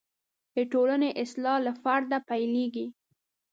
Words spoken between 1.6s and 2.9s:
له فرده پیلېږي.